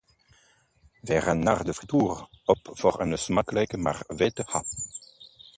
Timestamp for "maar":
3.77-4.03